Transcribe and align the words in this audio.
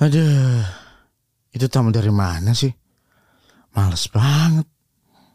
Aduh, 0.00 0.64
itu 1.52 1.68
tamu 1.68 1.92
dari 1.92 2.08
mana 2.08 2.56
sih? 2.56 2.72
Males 3.76 4.08
banget. 4.08 4.64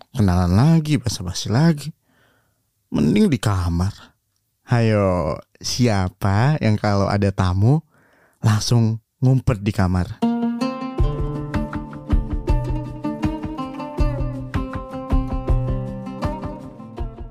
Kenalan 0.10 0.58
lagi, 0.58 0.98
basa-basi 0.98 1.54
lagi. 1.54 1.94
Mending 2.90 3.30
di 3.30 3.38
kamar. 3.38 3.94
Hayo, 4.66 5.38
siapa 5.62 6.58
yang 6.66 6.82
kalau 6.82 7.06
ada 7.06 7.30
tamu 7.30 7.86
langsung 8.42 8.98
ngumpet 9.22 9.62
di 9.62 9.70
kamar? 9.70 10.18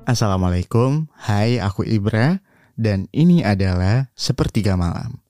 Assalamualaikum, 0.07 1.11
hai 1.19 1.59
aku 1.59 1.83
Ibra 1.83 2.39
dan 2.79 3.11
ini 3.11 3.43
adalah 3.43 4.07
Sepertiga 4.15 4.79
Malam. 4.79 5.24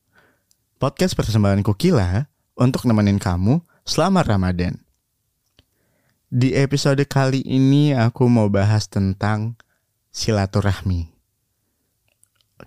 Podcast 0.76 1.16
persembahan 1.16 1.64
Kukila 1.64 2.28
untuk 2.60 2.84
nemenin 2.84 3.16
kamu 3.16 3.64
selama 3.88 4.28
Ramadan. 4.28 4.76
Di 6.28 6.52
episode 6.52 7.00
kali 7.08 7.40
ini 7.48 7.96
aku 7.96 8.28
mau 8.28 8.52
bahas 8.52 8.92
tentang 8.92 9.56
silaturahmi. 10.12 11.16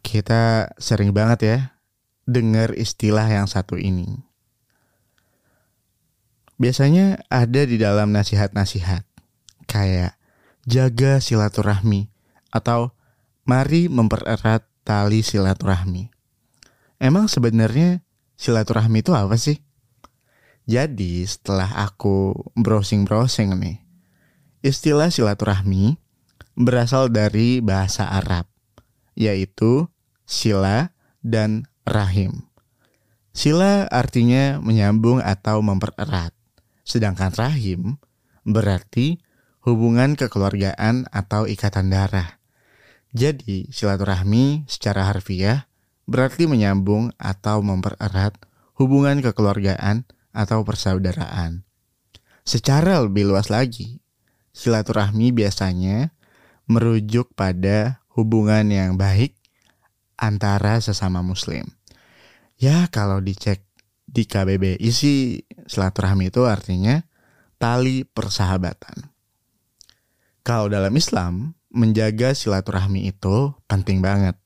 Kita 0.01 0.73
sering 0.81 1.13
banget 1.13 1.39
ya 1.45 1.59
dengar 2.25 2.73
istilah 2.81 3.29
yang 3.29 3.45
satu 3.45 3.77
ini. 3.77 4.25
Biasanya 6.57 7.29
ada 7.29 7.69
di 7.69 7.77
dalam 7.77 8.17
nasihat-nasihat 8.17 9.05
kayak 9.69 10.17
jaga 10.65 11.21
silaturahmi 11.21 12.09
atau 12.57 12.89
mari 13.45 13.93
mempererat 13.93 14.65
tali 14.81 15.21
silaturahmi. 15.21 16.18
Emang 16.99 17.31
sebenarnya 17.31 18.03
silaturahmi 18.35 19.07
itu 19.07 19.15
apa 19.15 19.39
sih? 19.39 19.63
Jadi 20.69 21.23
setelah 21.25 21.87
aku 21.87 22.35
browsing-browsing 22.59 23.55
nih, 23.57 23.79
istilah 24.67 25.09
silaturahmi 25.09 25.97
berasal 26.59 27.07
dari 27.09 27.63
bahasa 27.63 28.11
Arab, 28.11 28.51
yaitu 29.15 29.87
sila 30.27 30.91
dan 31.23 31.71
rahim. 31.87 32.45
Sila 33.31 33.87
artinya 33.87 34.59
menyambung 34.59 35.23
atau 35.23 35.63
mempererat, 35.63 36.35
sedangkan 36.83 37.31
rahim 37.39 38.03
berarti 38.43 39.23
hubungan 39.63 40.19
kekeluargaan 40.19 41.07
atau 41.15 41.47
ikatan 41.47 41.95
darah. 41.95 42.43
Jadi, 43.15 43.71
silaturahmi 43.71 44.67
secara 44.67 45.07
harfiah 45.09 45.68
berarti 46.09 46.49
menyambung 46.49 47.13
atau 47.21 47.61
mempererat 47.61 48.33
hubungan 48.81 49.21
kekeluargaan 49.21 50.09
atau 50.33 50.65
persaudaraan. 50.65 51.69
Secara 52.49 53.05
lebih 53.05 53.29
luas 53.29 53.53
lagi, 53.53 54.01
silaturahmi 54.57 55.37
biasanya 55.37 56.17
merujuk 56.65 57.37
pada 57.37 58.01
hubungan 58.17 58.73
yang 58.73 58.97
baik 58.97 59.37
antara 60.17 60.81
sesama 60.81 61.21
muslim. 61.21 61.69
Ya, 62.57 62.89
kalau 62.89 63.21
dicek 63.21 63.63
di 64.09 64.25
KBBI 64.25 64.89
sih 64.89 65.45
silaturahmi 65.69 66.33
itu 66.33 66.49
artinya 66.49 67.05
tali 67.61 68.09
persahabatan. 68.09 69.13
Kalau 70.41 70.73
dalam 70.73 70.97
Islam, 70.97 71.53
menjaga 71.69 72.33
silaturahmi 72.33 73.13
itu 73.13 73.53
penting 73.69 74.01
banget 74.01 74.41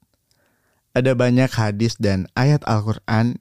ada 0.93 1.17
banyak 1.17 1.49
hadis 1.49 1.97
dan 1.97 2.29
ayat 2.37 2.61
Al-Quran 2.69 3.41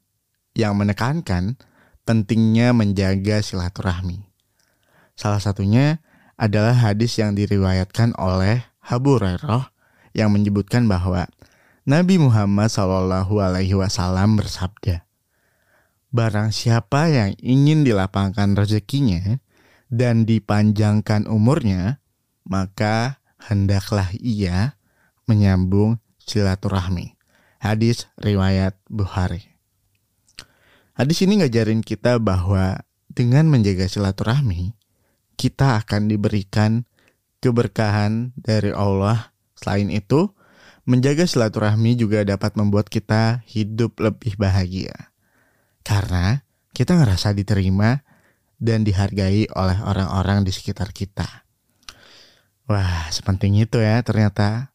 yang 0.55 0.79
menekankan 0.79 1.59
pentingnya 2.07 2.71
menjaga 2.71 3.43
silaturahmi. 3.43 4.27
Salah 5.15 5.43
satunya 5.43 5.99
adalah 6.39 6.73
hadis 6.73 7.19
yang 7.19 7.37
diriwayatkan 7.37 8.17
oleh 8.17 8.65
Abu 8.81 9.19
Hurairah 9.19 9.69
yang 10.17 10.33
menyebutkan 10.33 10.89
bahwa 10.89 11.29
Nabi 11.85 12.17
Muhammad 12.17 12.71
Shallallahu 12.71 13.37
Alaihi 13.37 13.77
Wasallam 13.77 14.39
bersabda, 14.39 15.05
Barang 16.11 16.51
siapa 16.51 17.07
yang 17.07 17.31
ingin 17.39 17.87
dilapangkan 17.87 18.51
rezekinya 18.59 19.39
dan 19.87 20.27
dipanjangkan 20.27 21.23
umurnya, 21.31 22.03
maka 22.43 23.23
hendaklah 23.39 24.11
ia 24.19 24.75
menyambung 25.23 26.03
silaturahmi. 26.19 27.20
Hadis 27.61 28.09
riwayat 28.17 28.73
Bukhari. 28.89 29.45
Hadis 30.97 31.21
ini 31.21 31.45
ngajarin 31.45 31.85
kita 31.85 32.17
bahwa 32.17 32.81
dengan 33.05 33.45
menjaga 33.53 33.85
silaturahmi, 33.85 34.73
kita 35.37 35.77
akan 35.77 36.09
diberikan 36.09 36.89
keberkahan 37.37 38.33
dari 38.33 38.73
Allah. 38.73 39.29
Selain 39.53 39.93
itu, 39.93 40.33
menjaga 40.89 41.29
silaturahmi 41.29 42.01
juga 42.01 42.25
dapat 42.25 42.57
membuat 42.57 42.89
kita 42.89 43.45
hidup 43.45 43.93
lebih 44.01 44.41
bahagia. 44.41 45.13
Karena 45.85 46.41
kita 46.73 46.97
ngerasa 46.97 47.37
diterima 47.37 48.01
dan 48.57 48.81
dihargai 48.81 49.53
oleh 49.53 49.77
orang-orang 49.85 50.41
di 50.41 50.49
sekitar 50.49 50.89
kita. 50.97 51.45
Wah, 52.65 53.05
sepenting 53.13 53.61
itu 53.61 53.77
ya 53.77 54.01
ternyata. 54.01 54.73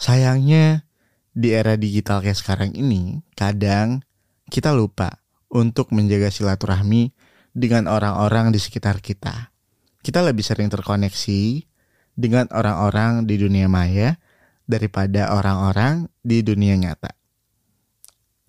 Sayangnya, 0.00 0.88
di 1.30 1.54
era 1.54 1.78
digital 1.78 2.22
kayak 2.22 2.38
sekarang 2.38 2.70
ini, 2.74 3.22
kadang 3.38 4.02
kita 4.50 4.74
lupa 4.74 5.22
untuk 5.50 5.94
menjaga 5.94 6.30
silaturahmi 6.30 7.14
dengan 7.54 7.90
orang-orang 7.90 8.54
di 8.54 8.58
sekitar 8.62 9.02
kita. 9.02 9.54
Kita 10.00 10.22
lebih 10.24 10.42
sering 10.42 10.70
terkoneksi 10.72 11.66
dengan 12.16 12.48
orang-orang 12.50 13.26
di 13.28 13.36
dunia 13.36 13.66
maya 13.66 14.16
daripada 14.64 15.34
orang-orang 15.34 16.06
di 16.22 16.40
dunia 16.46 16.78
nyata. 16.78 17.12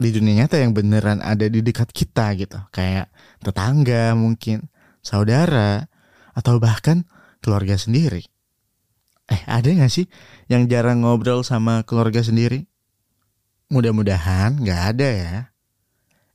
Di 0.01 0.09
dunia 0.09 0.45
nyata 0.45 0.57
yang 0.57 0.73
beneran 0.73 1.21
ada 1.21 1.45
di 1.45 1.61
dekat 1.61 1.93
kita 1.93 2.33
gitu, 2.37 2.57
kayak 2.73 3.13
tetangga 3.41 4.17
mungkin, 4.17 4.69
saudara, 5.05 5.85
atau 6.33 6.57
bahkan 6.57 7.05
keluarga 7.41 7.77
sendiri. 7.77 8.25
Eh, 9.29 9.41
ada 9.45 9.69
gak 9.69 9.93
sih 9.93 10.09
yang 10.49 10.65
jarang 10.65 11.05
ngobrol 11.05 11.45
sama 11.45 11.85
keluarga 11.85 12.25
sendiri? 12.25 12.70
Mudah-mudahan 13.71 14.59
nggak 14.59 14.81
ada 14.91 15.09
ya. 15.15 15.35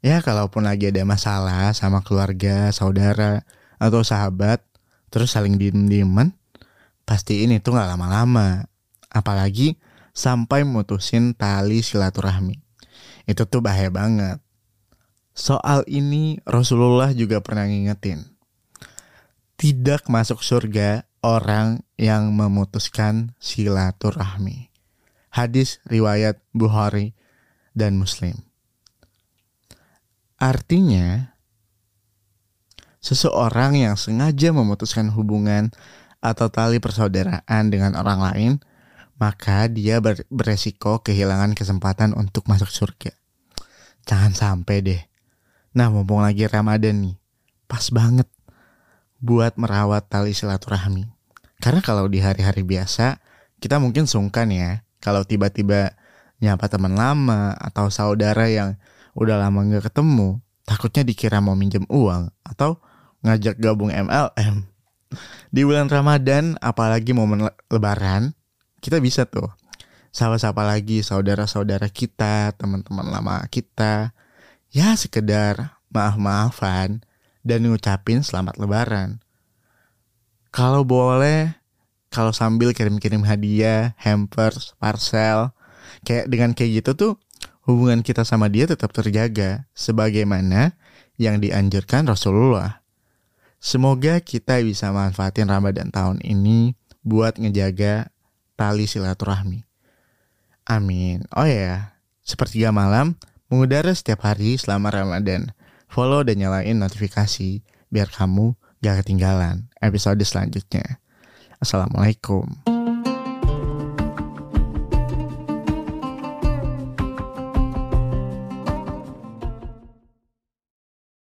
Ya 0.00 0.24
kalaupun 0.24 0.64
lagi 0.64 0.88
ada 0.88 1.04
masalah 1.04 1.76
sama 1.76 2.00
keluarga, 2.00 2.72
saudara, 2.72 3.44
atau 3.76 4.00
sahabat, 4.00 4.64
terus 5.12 5.36
saling 5.36 5.60
diem-dieman, 5.60 6.32
pasti 7.04 7.44
ini 7.44 7.60
tuh 7.60 7.76
nggak 7.76 7.92
lama-lama. 7.92 8.64
Apalagi 9.12 9.76
sampai 10.16 10.64
mutusin 10.64 11.36
tali 11.36 11.84
silaturahmi. 11.84 12.56
Itu 13.28 13.44
tuh 13.44 13.60
bahaya 13.60 13.92
banget. 13.92 14.40
Soal 15.36 15.84
ini 15.92 16.40
Rasulullah 16.48 17.12
juga 17.12 17.44
pernah 17.44 17.68
ngingetin. 17.68 18.24
Tidak 19.60 20.08
masuk 20.08 20.40
surga 20.40 21.04
orang 21.20 21.84
yang 22.00 22.32
memutuskan 22.32 23.36
silaturahmi. 23.40 24.72
Hadis 25.32 25.84
riwayat 25.84 26.40
Bukhari 26.56 27.15
dan 27.76 28.00
Muslim. 28.00 28.40
Artinya, 30.40 31.36
seseorang 33.04 33.76
yang 33.76 33.94
sengaja 34.00 34.50
memutuskan 34.56 35.12
hubungan 35.12 35.68
atau 36.24 36.48
tali 36.48 36.80
persaudaraan 36.80 37.68
dengan 37.68 37.92
orang 37.94 38.20
lain, 38.20 38.52
maka 39.20 39.68
dia 39.68 40.00
ber 40.00 40.24
beresiko 40.28 41.00
kehilangan 41.04 41.52
kesempatan 41.56 42.16
untuk 42.16 42.48
masuk 42.48 42.68
surga. 42.68 43.12
Jangan 44.08 44.32
sampai 44.32 44.76
deh. 44.80 45.02
Nah, 45.76 45.92
mumpung 45.92 46.24
lagi 46.24 46.48
Ramadan 46.48 47.04
nih, 47.04 47.16
pas 47.68 47.92
banget 47.92 48.28
buat 49.20 49.56
merawat 49.60 50.08
tali 50.08 50.32
silaturahmi. 50.32 51.08
Karena 51.60 51.80
kalau 51.80 52.08
di 52.08 52.20
hari-hari 52.20 52.64
biasa, 52.64 53.20
kita 53.60 53.80
mungkin 53.80 54.04
sungkan 54.04 54.52
ya, 54.52 54.84
kalau 55.00 55.24
tiba-tiba 55.24 55.96
nyapa 56.42 56.68
teman 56.68 56.92
lama 56.94 57.56
atau 57.56 57.88
saudara 57.88 58.46
yang 58.50 58.76
udah 59.16 59.40
lama 59.40 59.64
nggak 59.64 59.88
ketemu, 59.88 60.40
takutnya 60.68 61.02
dikira 61.06 61.40
mau 61.40 61.56
minjem 61.56 61.88
uang 61.88 62.28
atau 62.44 62.80
ngajak 63.24 63.56
gabung 63.56 63.88
MLM. 63.88 64.68
Di 65.48 65.62
bulan 65.64 65.88
Ramadan, 65.88 66.60
apalagi 66.60 67.16
momen 67.16 67.48
lebaran, 67.72 68.36
kita 68.84 69.00
bisa 69.00 69.24
tuh 69.24 69.48
sapa-sapa 70.12 70.60
lagi 70.66 71.00
saudara-saudara 71.00 71.88
kita, 71.88 72.52
teman-teman 72.56 73.06
lama 73.08 73.40
kita. 73.48 74.12
Ya 74.68 74.92
sekedar 74.98 75.80
maaf-maafan 75.88 77.00
dan 77.40 77.64
ngucapin 77.64 78.20
selamat 78.20 78.60
lebaran. 78.60 79.22
Kalau 80.52 80.84
boleh, 80.84 81.56
kalau 82.12 82.32
sambil 82.32 82.72
kirim-kirim 82.76 83.24
hadiah, 83.24 83.96
hampers, 84.00 84.76
parcel, 84.76 85.55
kayak 86.06 86.26
dengan 86.30 86.52
kayak 86.52 86.82
gitu 86.82 86.90
tuh 86.94 87.12
hubungan 87.66 88.00
kita 88.00 88.22
sama 88.22 88.46
dia 88.46 88.64
tetap 88.70 88.94
terjaga 88.94 89.66
sebagaimana 89.74 90.78
yang 91.18 91.42
dianjurkan 91.42 92.06
Rasulullah. 92.06 92.84
Semoga 93.58 94.22
kita 94.22 94.62
bisa 94.62 94.94
manfaatin 94.94 95.50
Ramadan 95.50 95.90
tahun 95.90 96.22
ini 96.22 96.78
buat 97.02 97.40
ngejaga 97.40 98.14
tali 98.54 98.86
silaturahmi. 98.86 99.66
Amin. 100.66 101.26
Oh 101.34 101.46
ya, 101.46 101.98
sepertiga 102.22 102.70
malam 102.70 103.18
mengudara 103.50 103.90
setiap 103.94 104.26
hari 104.26 104.58
selama 104.58 104.90
Ramadan. 104.90 105.54
Follow 105.86 106.26
dan 106.26 106.42
nyalain 106.42 106.76
notifikasi 106.76 107.62
biar 107.90 108.10
kamu 108.10 108.58
gak 108.82 109.06
ketinggalan 109.06 109.70
episode 109.78 110.20
selanjutnya. 110.26 110.98
Assalamualaikum. 111.62 112.75